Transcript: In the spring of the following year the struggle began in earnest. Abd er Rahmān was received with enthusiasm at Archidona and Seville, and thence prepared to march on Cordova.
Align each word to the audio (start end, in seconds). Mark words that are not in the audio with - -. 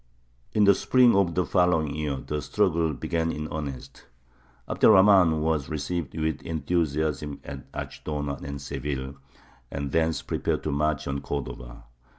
In 0.53 0.63
the 0.63 0.73
spring 0.73 1.15
of 1.15 1.35
the 1.35 1.45
following 1.45 1.93
year 1.93 2.15
the 2.15 2.41
struggle 2.41 2.91
began 2.91 3.31
in 3.31 3.47
earnest. 3.53 4.07
Abd 4.67 4.85
er 4.85 4.87
Rahmān 4.87 5.41
was 5.41 5.69
received 5.69 6.17
with 6.19 6.41
enthusiasm 6.41 7.39
at 7.43 7.71
Archidona 7.71 8.41
and 8.41 8.59
Seville, 8.59 9.13
and 9.69 9.91
thence 9.91 10.23
prepared 10.23 10.63
to 10.63 10.71
march 10.71 11.07
on 11.07 11.21
Cordova. 11.21 11.83